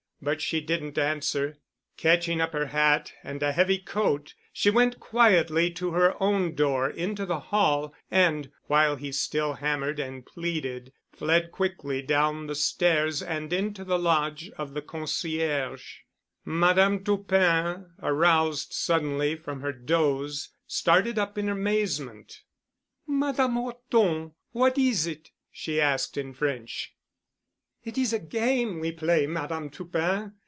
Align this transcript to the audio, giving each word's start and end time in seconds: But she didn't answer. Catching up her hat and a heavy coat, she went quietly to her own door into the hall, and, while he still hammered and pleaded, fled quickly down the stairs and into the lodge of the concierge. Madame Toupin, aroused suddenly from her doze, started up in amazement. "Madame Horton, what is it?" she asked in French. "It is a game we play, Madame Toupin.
But 0.23 0.39
she 0.39 0.61
didn't 0.61 0.99
answer. 0.99 1.57
Catching 1.97 2.39
up 2.41 2.53
her 2.53 2.67
hat 2.67 3.11
and 3.23 3.41
a 3.41 3.51
heavy 3.53 3.79
coat, 3.79 4.35
she 4.53 4.69
went 4.69 4.99
quietly 4.99 5.71
to 5.71 5.93
her 5.93 6.13
own 6.21 6.53
door 6.53 6.87
into 6.91 7.25
the 7.25 7.39
hall, 7.39 7.95
and, 8.11 8.51
while 8.67 8.97
he 8.97 9.11
still 9.11 9.53
hammered 9.53 9.99
and 9.99 10.23
pleaded, 10.23 10.93
fled 11.11 11.51
quickly 11.51 12.03
down 12.03 12.45
the 12.45 12.53
stairs 12.53 13.23
and 13.23 13.51
into 13.51 13.83
the 13.83 13.97
lodge 13.97 14.51
of 14.59 14.75
the 14.75 14.81
concierge. 14.83 15.87
Madame 16.45 17.03
Toupin, 17.03 17.87
aroused 18.03 18.73
suddenly 18.73 19.35
from 19.35 19.61
her 19.61 19.73
doze, 19.73 20.49
started 20.67 21.17
up 21.17 21.35
in 21.39 21.49
amazement. 21.49 22.43
"Madame 23.07 23.53
Horton, 23.55 24.35
what 24.51 24.77
is 24.77 25.07
it?" 25.07 25.31
she 25.51 25.81
asked 25.81 26.15
in 26.15 26.31
French. 26.35 26.93
"It 27.83 27.97
is 27.97 28.13
a 28.13 28.19
game 28.19 28.79
we 28.79 28.91
play, 28.91 29.25
Madame 29.25 29.71
Toupin. 29.71 30.33